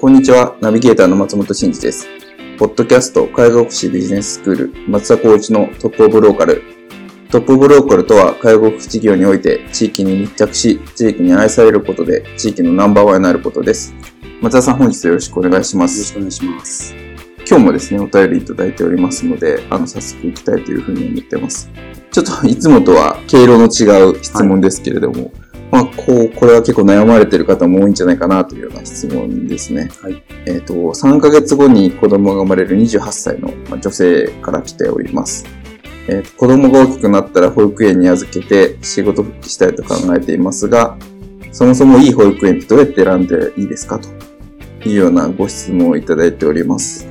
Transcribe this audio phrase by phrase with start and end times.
[0.00, 2.06] こんにちは、ナビゲーターの松本慎二です。
[2.56, 6.62] ポッドキャスト介護福祉ビジネススクール松田光一のトップオブローカル。
[7.32, 13.92] トップオブローカルとは介護福祉業において地域に密着し、地域に愛されることで地域のナンバーワンになることです。
[14.40, 16.14] 松田さん本日よろしくお願いします。
[16.16, 16.94] よろしくお願いします。
[17.48, 21.68] 今日もですね、お便りいただいておりますので、あの、早速行きたいというふうに思ってます。
[22.12, 25.32] ちょっといつもとは経路の違う質問ですけれども、はい
[25.70, 29.90] まあ、こう、これは結構悩まれてる方も多いんじゃないかなというような質問ですね。
[30.00, 30.22] はい。
[30.46, 35.44] えっ、ー、と、3ヶ月後に子供が生まれる28歳の女性から来ております。
[36.08, 40.96] えっ、ー、と、子供が大きくなったら保育園に預けて仕事復帰したいと考えていますが、
[41.52, 43.98] そもそもいい保育園ってどうやって選んでいいですか？
[43.98, 47.06] というようなご質問をいただいております。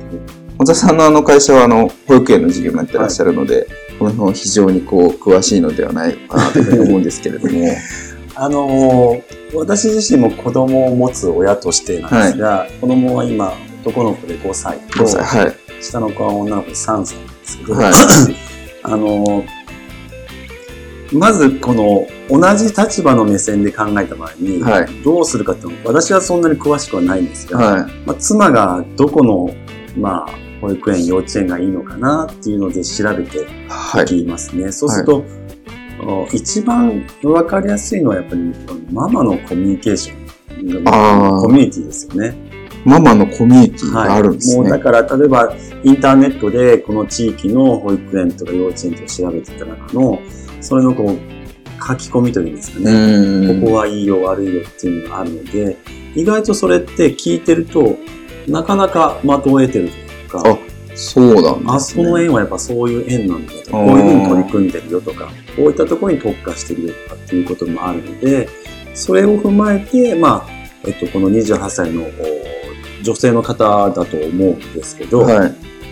[0.58, 3.66] 小田さんのあの会社はあの保育園の事業もやってらっしゃるので、はい、
[3.98, 7.68] この辺非常にこう詳しいのではないかなというふうに思うんですけれども、
[8.40, 17.92] あのー、私自身も子供を持つ親としてなんですが、はい、子供は今、男の子で5歳と、5歳はい、下の子は女の子で3歳なんですけど、はい、
[18.84, 19.48] あのー、
[21.18, 29.52] まずこの同じ立場の目線で考えた場合に、はい、どうするかって私はそんなに詳しくはないんですが、はい、まあ、妻がどこの、
[29.96, 34.04] まあ、保育園、幼稚園がいいのかなっていうので調べてい。
[34.04, 34.70] きますね。
[34.70, 35.24] そうすると、
[36.32, 38.52] 一番わかりやすいのはやっぱり
[38.90, 40.84] ママのコミュニケーション、
[41.40, 42.34] コミュニティですよね。
[42.84, 44.62] ママのコミュニティがあるんですね。
[44.62, 45.54] はい、もうだから例えば
[45.84, 50.20] インターネットでこの地域の保育園とか幼稚園とか調べてた中の、
[50.60, 51.18] それのこう
[51.86, 53.60] 書き込みというんですかね。
[53.60, 55.76] ここはいいよ悪いよっていうのがあるので、
[56.14, 57.96] 意外とそれって聞いてると、
[58.46, 60.58] なかなか的を得てるというか、
[60.98, 68.48] そうなんです、ね、あそこの園はやっぱそういう園なんだとこういうふうに取り組んでるよとか、こういったところに特化してるよとかっていうこともあるので、
[68.94, 70.50] それを踏まえて、まあ、
[70.84, 72.04] えっと、この28歳の
[73.02, 75.46] 女性の方だと思うんですけど、は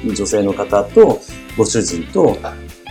[0.04, 1.20] い、女性の方と
[1.56, 2.36] ご主人と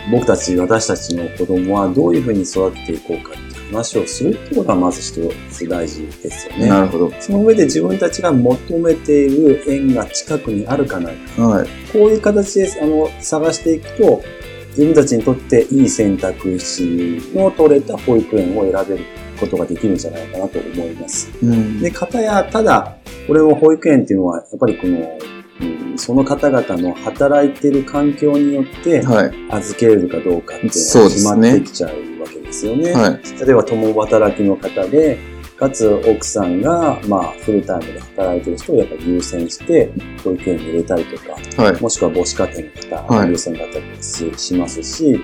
[0.10, 3.36] 僕たち、私たちの子供はどういうふうに育てていこうか
[3.72, 6.68] 話をするってことがまず一つ大事ですよね。
[6.68, 7.12] なるほど。
[7.20, 11.42] その上で自分たちが求めている縁が近くにあるかないか。
[11.42, 11.68] はい。
[11.92, 14.24] こういう形であの探していくと、
[14.70, 19.06] 自分たちにとっていい選択肢の取れた保育園を選べる
[19.40, 21.30] ことができるんじゃないかなと思います。
[21.42, 25.18] うん、で、かたや、ただ、これも保育園っていうのは、やっぱりこの、
[25.62, 29.02] うん、その方々の働いてる環境によって、
[29.50, 32.94] 預けれるかどうかっていうのが決まってきちゃうわけですよね。
[32.94, 35.18] はい、例えば共働きの方で、
[35.58, 39.92] かつ奥さんが、まあ、フルタイムで働いてる人をやっぱり優先して、
[40.24, 42.48] 保育園に入れたりとか、はい、もしくは母子家
[42.90, 45.20] 庭の方、優先だったりしますし、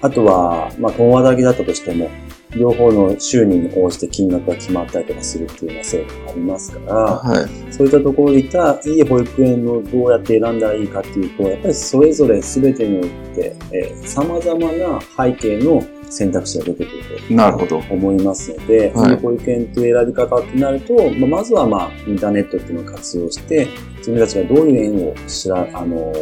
[0.00, 2.10] あとは、まあ、共働きだったとしても、
[2.56, 17.78] 両方の収入に応じて金額が決まったりとかするっていうような制度がありますから、はい、そういったところでいたいい保育園をどうやって選んだらいいかっていうと、やっぱりそれぞれ全てにおいて、えー、様々な背景の選択肢が出てくるとなるほど。
[17.90, 23.68] 思いますので、はい、保育園という選び方ってなると、まあ、まずはまあインターネットっていうのを活用して、
[23.98, 26.12] 自分たちがどういう縁を知ら、あの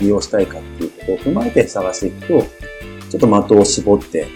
[0.00, 2.46] 利用したいかっていうことを踏まえて探していくと、
[3.10, 4.26] ちょっと的を絞って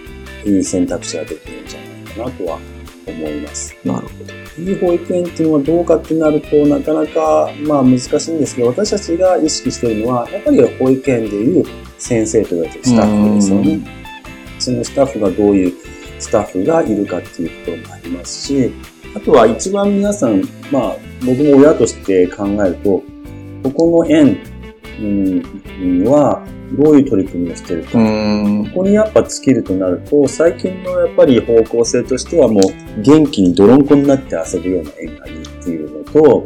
[0.45, 2.59] いい選択肢ができるんじゃないかなとは
[3.07, 3.75] 思います。
[3.83, 4.33] なるほど。
[4.57, 11.65] いい保育園っていうのはどうかってなるとなかなかまあ難しいんですけど、私たちが意識しているのは、やっぱり保育園でいう
[11.97, 13.79] 先生と言われてるスタッフですよね。
[14.59, 15.73] そのスタッフがどういう
[16.19, 18.71] スタッフがいるかっていうこともありますし、
[19.15, 20.41] あとは一番皆さん、
[20.71, 20.95] まあ
[21.25, 23.03] 僕も親として考えると、
[23.63, 24.37] ここの園
[26.05, 27.91] はどういう取り組みをしてるか。
[27.91, 27.97] こ
[28.73, 36.45] こにやっぱ尽きるとなると、最近のやっぱり方向性としてはもう元気に泥んこになって遊ぶような園がいいっていうのと、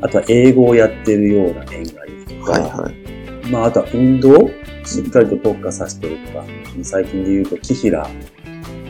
[0.00, 4.50] あとは英語をやってるような園がいるとか、はいはい、まあ、あとは運動
[4.84, 6.44] しっかりと特化させてるとか、
[6.82, 8.08] 最近で言うと、木平、あ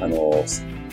[0.09, 0.45] の、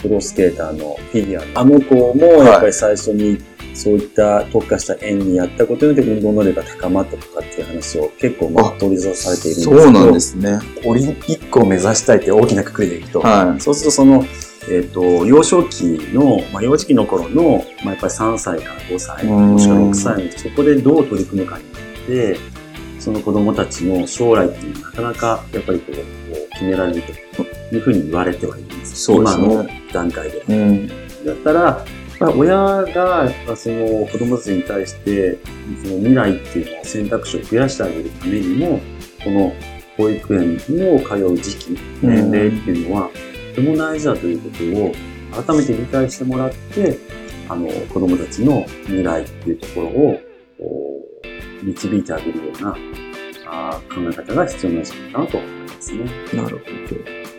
[0.01, 3.37] プロスケーターのフィギュアの、あの子もやっぱり最初に
[3.73, 10.59] そういった特化した園にやったことによって運動能力が高まったとかっていう話を結構まあ取り沙汰されているんですけど、そうなんですね。
[10.85, 14.25] オリンピックを目指したいって大きなくくりでいくと、はい、そうするとその、
[14.69, 15.83] えっ、ー、と、幼少期
[16.13, 21.69] の、まあ、幼児期の頃の、まあ、やっぱり3歳から5歳、もしくは6歳のそこでどう取り組むかによ
[22.03, 22.39] って、
[22.99, 29.11] その子供たちの将来っていうのはなかなかやっぱりこう決められるというふうに言われてはいるんです。
[29.11, 30.43] ね、今の段階では。
[30.49, 31.85] うん、だったら、
[32.29, 35.39] 親がその子供たちに対して
[35.83, 38.79] その未来っていうのを選択肢を増やしてあげるためにも、
[39.23, 39.53] この
[39.97, 43.09] 保育園を通う時期、年齢っていうのは、
[43.55, 46.97] とても大事だということを改めて理解してもらって、
[47.49, 50.21] あの、子供たちの未来っていうところを
[51.63, 52.75] 導いてあげるような
[53.45, 56.05] あ考え方が必要なんじゃないかなと思いますね。
[56.33, 56.65] なるほど。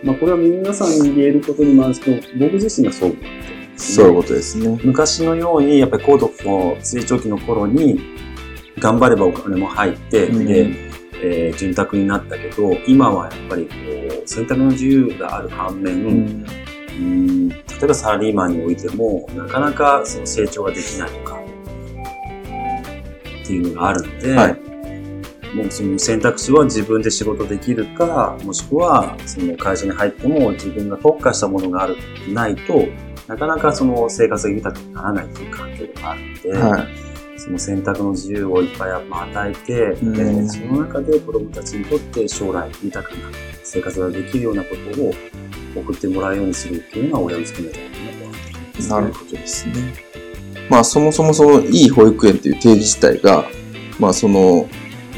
[0.04, 3.51] まあこれは皆さんに言えることにもあるんですけど、僕自身がそう思って。
[3.76, 4.78] そういうことですね。
[4.84, 8.00] 昔のように、やっぱり高度の成長期の頃に、
[8.78, 10.70] 頑張ればお金も入って、うん、で、
[11.24, 13.74] えー、潤沢になったけど、今はやっぱりこ
[14.24, 16.46] う、選択の自由がある反面、うん。
[16.98, 21.38] うん例えばサラリーマンにおいても、なかなかその成長ができないとか、
[23.42, 31.96] っていうのがあるので、はい、もうその選択肢は自分で仕事できるか、もしくはその会社に入っても自分が特化したものがある、
[32.32, 32.86] ないと、
[33.32, 43.20] なかなかその生活が豊かにならないという環境があるので、はい、その選択の自由をいっぱい与えて、でその中で子供たちにとって将来豊かな
[43.64, 45.14] 生活ができるようなことを
[45.74, 48.32] 送ってもらうようにするっていうのが親の務めだと思い
[48.74, 48.90] ます。
[48.90, 49.74] なるほどですね。
[50.68, 53.46] まあそもそもそのいい保育園っていう定義自体が、
[53.98, 54.68] まあその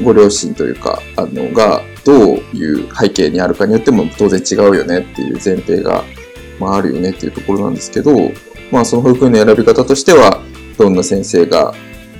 [0.01, 6.03] ご両親というか、あの、がどういう背景にあるかによっても当然違うよねっていう前提が、
[6.59, 8.11] まああるよねっていうところなんですけど、
[8.71, 10.41] まあその保育園の選び方としては、
[10.77, 11.73] どんな先生が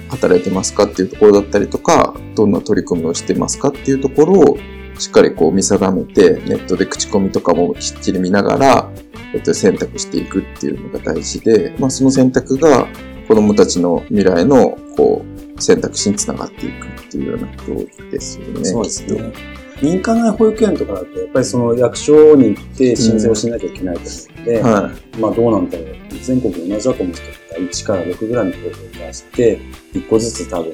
[0.09, 4.57] 働いてますかっていうところだったりとか、どんな取り組みをしてますかっていうところを
[4.97, 8.91] しっかりこう見定めて、ネットで口コミとかもきっちり見ながら、
[9.33, 12.87] えっと、選択していくっていうのが大事で、まあその選択が
[13.27, 15.25] 子供たちの未来の、こ
[15.57, 18.65] う、選択肢につながっていくっていうようなことですよね。
[18.65, 19.33] そうですね。
[19.81, 25.87] 民間内保育園とかだと、やっぱりその役所に行って申請をしなきゃいけないと思うので、うんはい、まあどうなんだろう。
[26.23, 29.59] 全国同じだと思う人が1から6ぐらいの候補を出して、
[29.93, 30.73] 1個ずつ多分、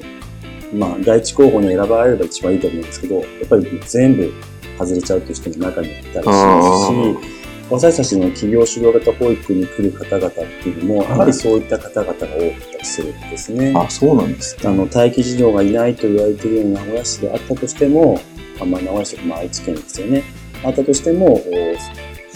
[0.74, 4.32] まあ第一候補に選ばれれば一番いいと思うんですけど、やっぱり全部
[4.78, 13.72] 外れちゃうという人も中にはいたりしますし、私たちの企業主導型保育に来る方々っていうのも、やはりそういった方々が多かったりするんですね。
[13.74, 14.68] あ、そうなんですか。
[14.68, 18.20] あの、待機児童がいないと言われているような名古屋市であったとしても、
[18.60, 20.24] あまあ、名古屋市とか、まあ、愛知県ですよね。
[20.64, 21.40] あったとしても、やっ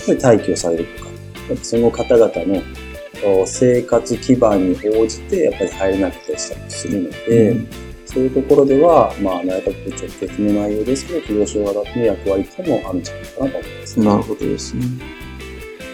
[0.06, 1.10] ぱり待機をされるとか、
[1.62, 7.68] その方々の生活基盤に応じて、やっぱり入れなかったりしたりするので、うん
[8.16, 14.06] そういうところでは、まあ、内閣府直結の内容ですけど、企業主導型の役割ってもあるんじゃないかなと思います、ね。
[14.06, 14.82] なるほどですね。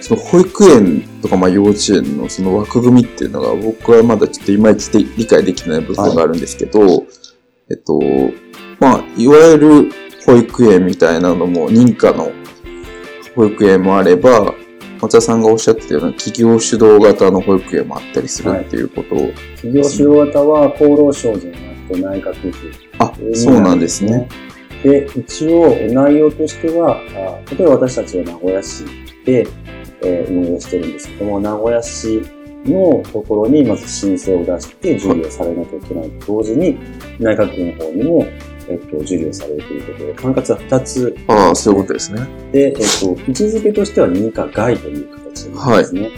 [0.01, 7.07] その保育園とかまあ幼稚園のその枠組みっていうのが僕はまだちょっといまいち理解できない部分があるんですけど、はい、
[7.71, 8.01] えっと、
[8.79, 9.93] まあ、いわゆる
[10.27, 12.33] 保育園みたいなのも認可の
[13.35, 14.55] 保育園もあれば、
[15.01, 22.73] 松田さんがおっしゃってたような企業主導型の保育園もあったりするっていうことを、はい、企業主導型は厚労省じゃなくて内閣府。
[22.99, 24.29] あ、そうなんですね。
[24.83, 27.01] で、一応内容としては、
[27.51, 28.85] 例えば私たちは名古屋市
[29.25, 29.47] で、
[30.03, 32.23] えー、運営してるんですけども、名古屋市
[32.65, 36.79] のところにまず申請を出して受理をされなきゃいけないと同時に、
[37.19, 38.27] 内閣府の方にも、
[38.69, 42.27] えっと、受理をされるということで、管轄は2つ、ね、ああ、そういうことですね。
[42.53, 46.01] で、えっと、位置づけとしては認可外という形なんですね。
[46.03, 46.11] はい。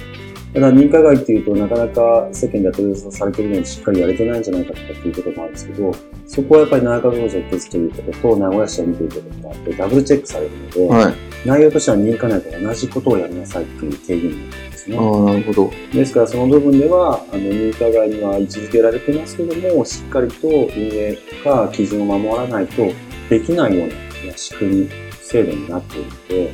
[0.55, 5.93] ただ認可外っていうとなかなか世間では取り沙汰されてるのにしっかりやれてないんじゃないかとかっていうこともあるんですけど、
[6.29, 14.99] そこはやっぱり内閣府直結ということと名古屋市を見ていることがあってダブルチェックされるので、はい、内容としては認可内と同じことをやりなさいっていう提言になっですね。
[14.99, 15.71] ああ、なるほど。
[15.93, 22.93] ですからその部分では、あの、認可外には位置づけられてますけども、しっかりと運営か基準を守らないと
[23.31, 23.89] できないよう
[24.27, 26.53] な仕組み、制度になっているので、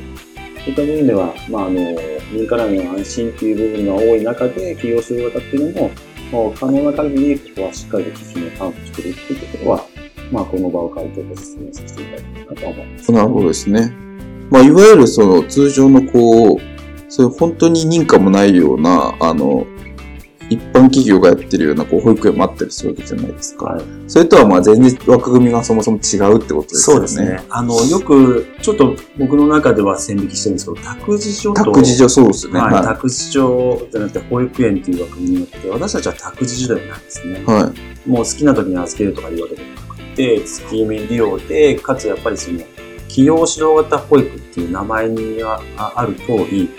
[0.61, 1.73] そういった部分では、まあ、あの、
[2.31, 9.85] 民間内の安心っていう部分が多い中で、企業主導型っていうのも、可能な限り、ここはしっかりと基準を担保しているっていうところは、
[10.31, 13.11] まあ、この場を借りてご説明させていただきたいなと思います。
[13.11, 13.93] なるほどですね。
[14.49, 16.80] まあ、いわゆるその通常のこう、
[17.11, 19.67] そういう本当に認可もないような、あの、
[20.49, 23.65] 一般企業がやってるようなこう保育園もあったりするわけじゃないですか。
[23.65, 27.07] はいそれとはまあ全然枠組みがそもそも違うってことですよね。
[27.07, 27.45] そうですね。
[27.49, 32.59] あの、よく、ちょっと僕の中では線引きしてるんですけど、託児所と、託児所そうですね。
[32.59, 37.45] はい、は託児所じゃなくて保育園っていう枠組みによって、私たちは託児所ではないですねい。。
[37.45, 37.73] は
[38.05, 38.09] い。
[38.09, 42.59] もう好きな時に預けるとかいうわけでもなくて、月読み利用で、かつやっぱりその、
[43.07, 46.69] 企業指導型保育っていう名前にはあある通り、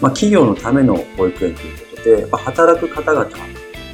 [0.00, 3.28] まあ企業のための保育園ということで、やっぱ働く方々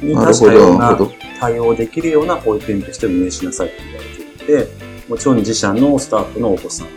[0.01, 0.97] に多なるほど、種多様な。
[1.39, 6.87] 対応できるような保育園として運営しなさいと言われているので、もちろん自社のスタッフのお子さん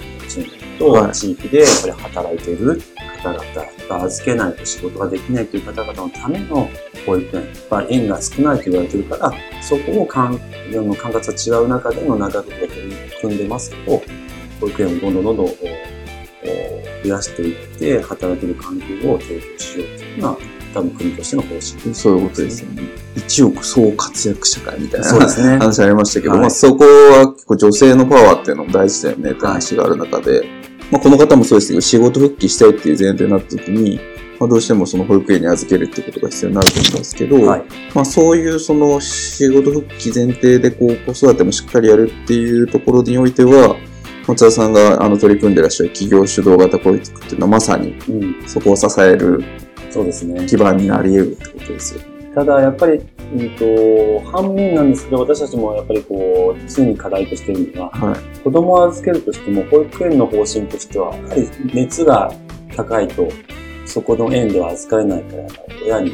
[0.78, 2.80] と、はい地域でやっぱり働いている
[3.22, 3.44] 方々
[3.88, 6.70] が預けないと仕事ができないという方々のための
[7.04, 12.50] 保育園、まあ、園が少ないと言われているから、そこを管管轄が違う中での長く
[13.20, 14.02] 組んでますけど、
[14.60, 15.46] 保育園をどんどんどんどん
[17.04, 20.38] 増やしていって、働ける環境を提供しようというのは、
[20.72, 21.94] 多分国としての方針です。
[21.94, 22.82] そういうことですよね。
[23.16, 25.58] 一億総活躍社会みたいなそうですね。
[25.58, 30.44] 話ありましたけど、はいまあそこは結構女性のパワーっていうのも大事だよねって話がある中で、
[30.90, 34.00] まあこの方もそうですけど、仕事復帰したいっていう前提になった時に、
[34.38, 37.62] まあどうしてもその保育園に預けるってことが必要になると思うんですけど、はい。
[37.94, 43.76] まあそういうその仕事復帰前提でこう子育てもしっかりやるっていうところにおいては、
[44.30, 48.48] 松田さんがあの取り組んでらっしゃる企業主導型保育っていうのはまさにうん。
[48.48, 49.42] そこを支える。
[50.46, 52.32] 基盤になり得るってことですよね。
[52.32, 53.00] ただ、やっぱり、
[53.34, 58.38] うんと、反面なんですけど、私たちもやっぱりこう、常に課題としているのは、はい。
[58.38, 62.32] 子供を預けるとしても、保育園の方針としては、やはり熱が
[62.76, 63.26] 高いと、
[63.84, 65.46] そこの園では預かれないから、
[65.84, 66.12] 親に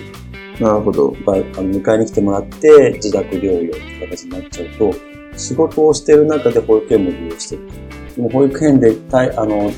[0.58, 1.10] なるほど。
[1.26, 4.94] ばあの迎えに来てもらって、自宅療養って形になっちゃうと、
[5.36, 7.68] 仕事をしている中で保育園も利用してる。
[7.68, 7.85] で
[8.20, 9.70] も保育園で体、あの、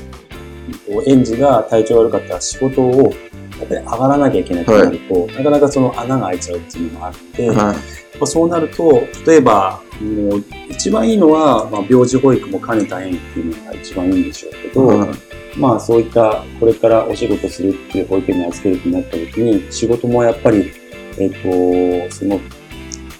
[1.05, 3.13] 園児が体調悪かったら仕事を
[3.59, 7.57] やっぱり上がらなきゃいけないとなると、なかなかその穴が開いちゃうっていうのもあって、はい。
[7.57, 7.75] ま
[8.21, 15.09] あそうなると、例えば、もう一番いいのは、まあ、病児保育も兼ねた園っていうのが一番いいんでしょうけど、はい
[15.57, 20.71] まあそういったこれからお仕事するっていう保育園に預けるってなった時に仕事もやっぱり、
[21.17, 21.29] えっ、
[22.09, 22.39] と、その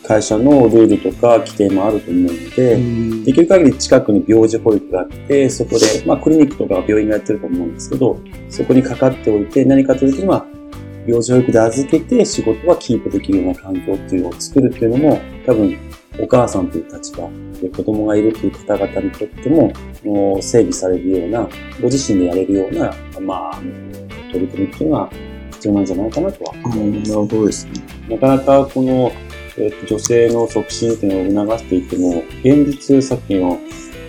[0.09, 10.47] 会社のルールとか規定もあると思うので、できる限り近くに病児保育があって、そこで、まあクリニックとか病院がやってると思うんですけど、そこにかかっておいて何かあった時には
[11.05, 15.77] 病児保育で預けて仕事はキープできるような環境っていうのを作るっていうのも多分
[16.19, 17.29] お母さんという立場
[17.61, 19.71] で子供がいるという方々にとっても
[20.03, 21.49] もう整備されるような
[21.79, 23.61] ご自身でやれるような、まあ、
[24.31, 25.09] 取り組みっていうのは
[25.51, 27.11] 必要なんじゃないかなとは思います。
[27.11, 27.71] なるほどですね。
[28.09, 29.11] なかなかこの、
[29.59, 33.59] えっと女性の促進っていうのを促していても、現実さっきの、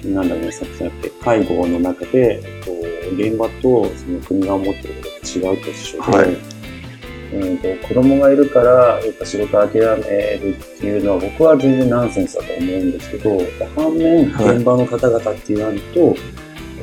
[0.04, 2.72] なんだろうね、さっきじゃなくて、介護の中で、えっと、
[3.14, 6.60] 現場とその国が思ってることが違うと一緒で、はい。
[7.32, 13.38] うんと子供がいるから、やっぱ仕事諦めるっていうのは僕は全然ナンセンスだと思うんですけど、
[13.76, 14.56] 反面、はい。
[14.56, 16.16] 現場の方々っていうのと、やっ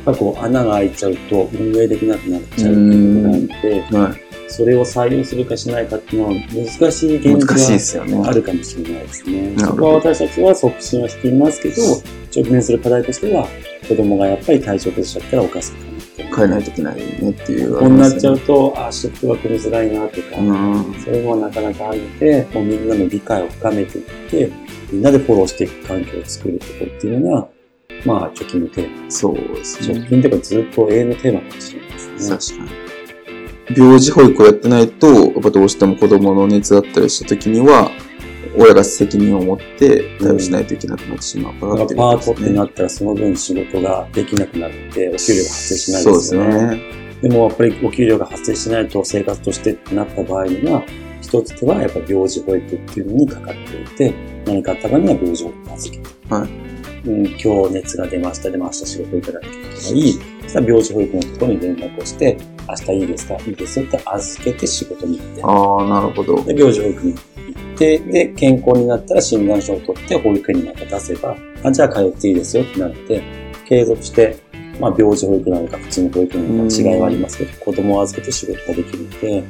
[0.05, 4.26] ぱりこう穴が開いちゃうと運営できなくなっちゃうっていうことがあって、はい。
[4.47, 8.19] それを採用するかしないかっていうのは難しい現難しいで実すよね。
[8.19, 9.51] はあるかもしれないですね。
[9.55, 11.81] なるほどそこは私たちは促進はしていますけど、
[12.35, 13.47] 直面する課題としては、
[13.87, 17.77] 子供がやっぱり体調崩しちゃったらお母さんかなって変えないといけないねっていう。
[17.77, 20.95] こうなっちゃうと、あ、シフトが組みづらいなとか、うん。
[21.03, 24.51] それもなかなかあるので、もうみんなの理解を深めていって、
[24.91, 27.47] みんなでフォローしていく環境を作ることっていうのが、
[28.05, 29.11] まあ、貯金のテーマ。
[29.11, 30.07] そうです貯ね。
[30.09, 32.57] 金というかずっと永遠のテーマかもしれないですね。
[32.59, 32.86] 確かに。
[33.75, 37.91] 病児保育をやってないと、やっぱどうしても子供の熱だったりした時には、
[38.57, 42.49] 親が責任を持って対応しないといけなくなってしまうからなっていうパートって。
[42.49, 46.75] なったらその分仕事ができなくなるので、お給料が発生しないそうですですよね。
[46.75, 46.81] ね。
[47.21, 50.83] でもやっぱりお給料が発生しないと生活としてってなった場合には、
[51.21, 54.13] 一つ手はやっぱ病児保育っていうのにかかっておいて、
[54.45, 56.09] 何かあった場合には病児保育を預けて。
[56.29, 59.71] はいうん、今日熱が出ましたでも明日仕事行かなきゃいけない。
[59.77, 62.37] そしたら病児保育のところに連絡をして、
[62.67, 63.37] 明日いいですか？
[63.45, 65.41] いいですよって預けて仕事に行って。
[65.43, 66.43] ああ、なるほど。
[66.43, 73.21] で、病児保育に行って、で、健康になったら診断書を取って保育園にまた出せば、あ、じゃあ通っていいですよってなって、
[73.67, 74.37] 継続して、
[74.79, 79.43] まあ、病児保育なのか普通の保育なのか違いはありますけど、子供を預けて仕事ができるので、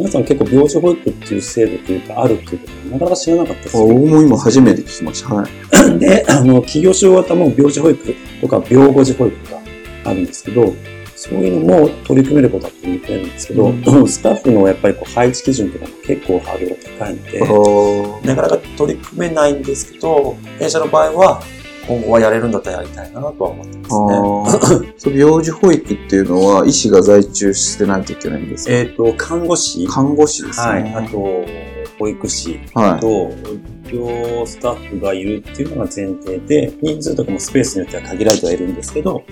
[0.00, 5.34] 皆さん結構病児保育っていう制度というかあるっていうことをなかなか知らなかったですあ僕も今初めて聞きました。
[5.34, 5.50] はい。
[6.00, 9.60] で、あの、企業所型も病児保育とか病後児保育が
[10.04, 10.74] あるんですけど、
[11.16, 21.42] そういうのも取り組めることは取り組めるんですけど、うスタッフのやっぱりこう配置基準とかも結構ハードルが高いので、あなかなか取り組めないんですけど、弊社の場合は、
[21.86, 24.86] 今後はやれるんだったらやりたいなとは思ってますね。
[24.86, 24.92] あ。
[24.98, 28.72] そう、病児保育っていうのは、医師が在中してないといけないんですか？
[28.74, 29.86] えっ、と、看護師。
[29.86, 30.66] 看護師ですね。
[30.66, 30.94] はい。
[30.94, 31.44] あと、
[31.98, 32.60] 保育士
[33.00, 33.32] と
[33.92, 39.22] 寮スタッフがいるっていうのが前提で、人数とかもスペースによっては限られてはいるんですけど、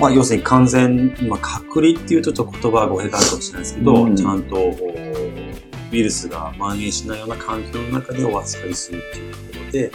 [0.00, 9.92] まあ、要するに完全、まあ、隔離っていうとちょっと言葉が語弊があるかもしれないですけど、うん、ちゃんとウイルスが蔓延しないような環境の中でお預かりするっていうところで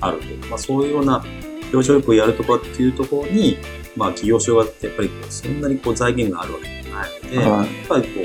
[0.00, 0.46] あると。
[0.48, 1.24] まあ、そういうような
[1.70, 3.58] 病状育をやるところっていうところに、
[3.96, 8.20] まあ、企業所がやっぱりこうそんなにこう財源があるわけではないので、はい、やっぱりこ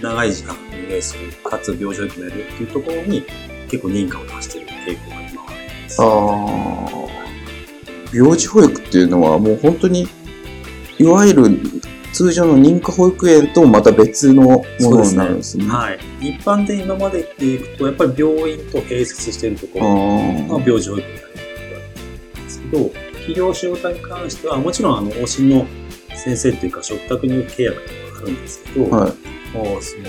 [0.00, 3.24] う、長い時間運営する、かつ病状育もやるっていうところに
[3.68, 6.02] 結構認可を出している傾向が今はあります。
[6.02, 7.16] ああ。
[8.14, 10.06] 病児保育っていうのはもう本当に、
[10.98, 11.42] いわゆる
[12.16, 15.64] 通常の認可保育園とまた別のものになるんですね。
[15.64, 15.98] すねはい。
[16.30, 25.66] 一般的に今までっていくと、やっぱり病院と併設しているところが病児保育園になるんですけど、企業仕事に関しては、もちろんあの、往診の
[26.14, 29.12] 先生っていうか、食卓に契約とかあるんですけど、はい、
[29.52, 30.04] もうその、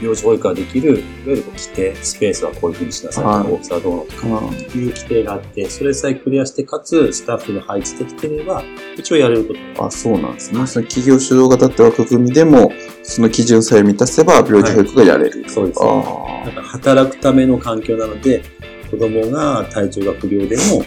[0.00, 8.62] 病児保育ができる、いわゆる規定、スペースはこういうふうにしなさいとか、大きさはどうのとか、いう規定があって、それさえクリアして、かつ、スタッフが配置できてれば、
[8.96, 10.66] 一応やれることあ、そうなんですね。
[10.66, 12.72] その企業主導型って枠組みでも、
[13.02, 15.42] その基準さえ満たせば、病児保育がやれる。
[15.42, 16.42] はい、そうです、ね。
[16.46, 18.42] だから働くための環境なので、
[18.90, 20.84] 子供が体調が不良でも、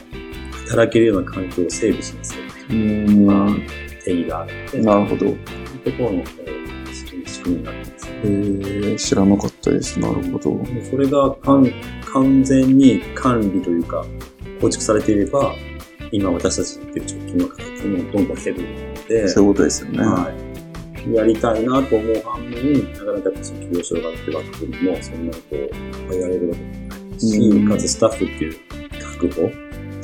[0.70, 2.42] 働けるような環境を整備しますよ。
[2.70, 3.26] うん。
[3.26, 3.48] まあ、
[4.04, 5.26] 定義があるなるほど。
[5.26, 6.24] ところの、
[7.42, 8.08] 仕組みになってます。
[8.10, 10.00] へえ、知らなかったです。
[10.00, 10.62] なるほど。
[10.90, 14.06] それが完全に管理というか、
[14.60, 15.56] 構築されていれば、
[16.12, 20.00] 今私たちが言ってる直近の形もどんどん減るので、そういうことですよね。
[20.00, 21.14] はい。
[21.16, 25.56] やりたいなと思う反面、なかなかその企業所があって枠組みもそんなにこ
[26.12, 28.56] う、やれるわけでもないし、かつスタッフっていう
[29.00, 29.56] 確保って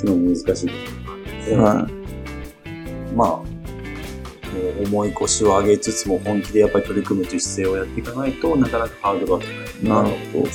[0.07, 3.56] いうのも難しいところがあって、はい、まあ、
[4.85, 9.89] 重い腰を上げつつも本気でやっぱり取り組むという姿勢をやっていかないとなかなかハードルは高い。
[9.89, 10.47] なるほど。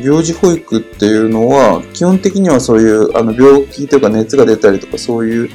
[0.00, 5.50] 病児保育っていうのは、基本的にはそういうあの病気というか熱が出たりとかそういう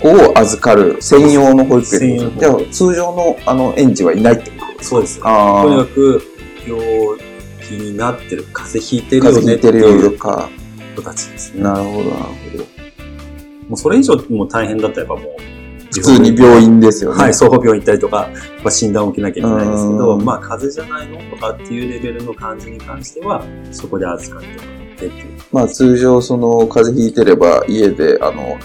[0.00, 5.20] 子を預かる専用の保育園では通常のあの園児はいないってことですかそうです。
[5.20, 6.22] とにかく
[6.66, 6.82] 病
[7.60, 11.62] 気になってる、風邪ひいてるよねっていう子たちですね。
[11.62, 12.64] なるほど、なるほど。
[13.68, 15.31] もうそれ以上もう大変だったらやっぱもう
[15.92, 17.22] 普通に病院ですよね。
[17.22, 25.14] はい、総合病院行ったりとか、まあ、診断を受けなきゃいけないですけど、まあ、風邪じゃないのとかっていうレベルの感じに関しては、そこで預かってもらってっていう。
[25.52, 28.58] まあ、通常、その、風邪ひいてれば、家で、あの、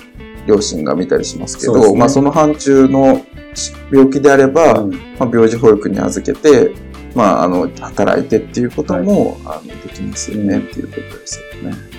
[0.47, 3.25] 両親が見たりしますけど、ね、まあ、その範疇の
[3.91, 6.71] 病気であれば、うん、まあ、病児保育に預けて、
[7.13, 11.96] まあ、あの、働いてっていうことも、はい、あのできますよね、っていうことですよね。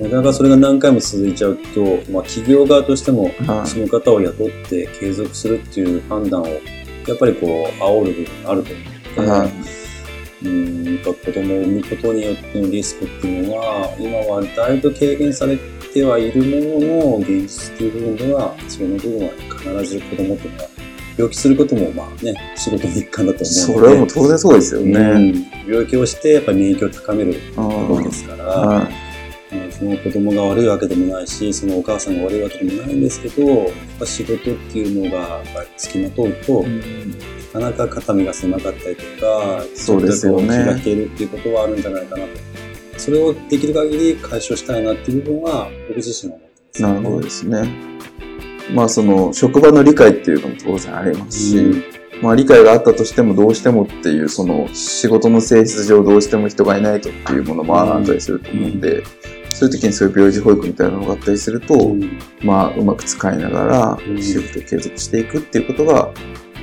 [0.00, 3.30] なかなかそれが何回も続いちゃうと、まあ、企業側としても、
[3.64, 8.82] その方を雇って継続するっていう判断を、やっぱりこう、煽る部分があると思
[9.16, 9.50] うので、はい、
[10.44, 15.56] うん、やっぱ子供を産むことによってのリスクっていうのは、今はだいぶ軽減され
[15.92, 19.32] てはいるものの、現実っていう部分では、その部分は
[19.82, 20.68] 必ず子供とか、
[21.16, 23.80] 病気することもまあね、仕事の一環だと思うので。
[23.80, 25.00] それはもう当然そうですよね。
[25.66, 28.88] うん、病気をして、やっぱり免疫を高めるところですから、
[29.78, 33.68] その子供が悪いわけでもないし、そのお母さんが悪いわけでもないんですけど、やっ
[34.00, 35.40] ぱ仕事っていうのが
[35.76, 36.80] 付きまとうと、うん、
[37.54, 40.46] なかなか肩身が狭かったりとか、そうですよね。
[40.46, 42.30] 気が消えるっていうことはあるんじゃないかなと。
[42.96, 47.68] それをできる限り解消したいなっていう部分は、僕自身は思ってます、ね、なるほどですね。
[48.74, 59.04] まあその、職場の理解っていうのも当然ありますし、うんまあ理解があったとしてもどうしてもっていう、その仕事の性質上どうしても人がいないとっていうものもあったりすると思うんで、
[59.52, 66.12] そういう時にそういう病児保育みたいなのがあったりすると、うん、まあ、うまく使いながら、仕事を継続していくっていうことが、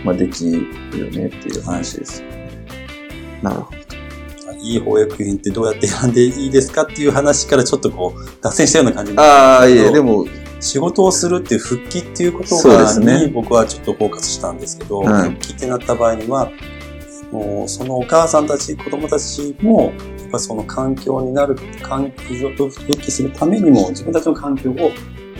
[0.04, 2.24] まあ、できるよねっていう話です。
[3.42, 3.86] なるほど。
[4.62, 10.26] いい翻訳品ってどうやって選んでいいですかっていう話からちょっとこう、脱線したような感じああ、いえ、でも、
[10.60, 16.52] 仕事をするっていう復帰っていうことが、ね、僕はちょっとフォーカスしたんですけど、はい、復帰ってなった場合には、
[17.32, 19.94] もうそのお母さんたち、子供たちも、
[20.26, 24.92] やっぱその環境になる、環境を復帰するためにも、自分たちの環境をよ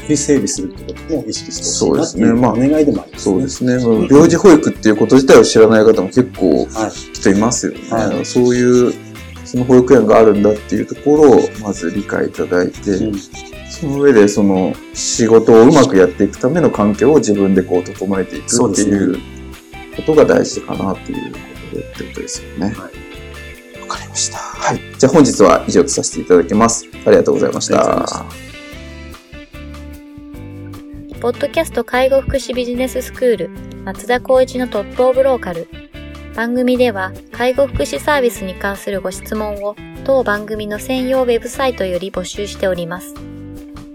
[0.08, 4.08] り整備するってことも意識してほしいなっていうお願いでもあります、ね、そうですね。
[4.10, 6.68] 病児保育っていうこと自体を知らない方も結構
[7.14, 7.80] 人いますよね。
[7.90, 8.94] はい、そういう、
[9.44, 13.20] その保育園があるんだっていうところをまず理解いただいて、うん、
[13.70, 19.20] その上でその仕事をうまくやっていくための環境を自分でこう整えていくっていう
[19.96, 21.40] ことが大事かなっていうこ
[21.72, 22.76] とでってことですよね。
[22.78, 23.06] はい
[23.82, 24.45] わかりました。
[24.66, 24.82] はい。
[24.98, 26.88] じゃあ本日は以上とさせていただきます。
[27.06, 28.26] ありがとうございました。
[31.22, 33.50] ポッドキャスト介護福祉ビジネススクール
[33.84, 35.68] 松田光一のトップオブローカル。
[36.36, 43.14] 番組では介護福祉サービスに関するご質問を当番組の専用ウェブサイトより募集しております。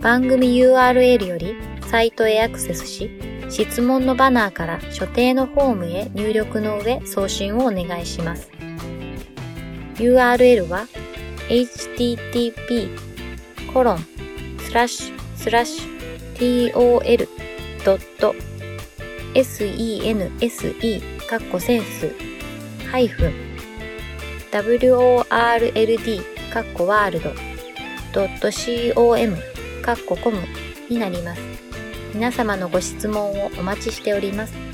[0.01, 1.57] 番組 URL より
[1.89, 3.11] サイトへアクセスし、
[3.49, 8.49] 質問のバナーから所定のフォームへ入力の上送信をお願いします。
[10.01, 10.87] URL は
[11.49, 12.99] http
[13.73, 13.99] コロン
[14.59, 15.91] スラッシュスラッシュ
[16.73, 18.09] tol.sense
[21.29, 22.11] カッコセンス
[22.91, 23.33] ハイフン
[24.51, 27.35] world カッコワールド
[28.95, 29.37] .com
[29.83, 30.39] カッココム
[30.89, 31.43] になります。
[32.13, 34.70] 皆様のご質問をお待ちしております。